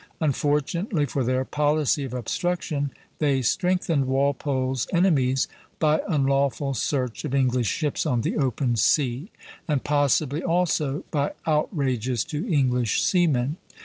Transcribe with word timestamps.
Unfortunately 0.19 1.05
for 1.05 1.23
their 1.23 1.45
policy 1.45 2.03
of 2.05 2.15
obstruction, 2.15 2.89
they 3.19 3.43
strengthened 3.43 4.07
Walpole's 4.07 4.87
enemies 4.91 5.47
by 5.77 6.01
unlawful 6.09 6.73
search 6.73 7.23
of 7.23 7.35
English 7.35 7.67
ships 7.67 8.03
on 8.07 8.21
the 8.21 8.35
open 8.35 8.75
sea, 8.77 9.29
and 9.67 9.83
possibly 9.83 10.41
also 10.41 11.03
by 11.11 11.33
outrages 11.45 12.23
to 12.23 12.47
English 12.51 13.03
seamen. 13.03 13.57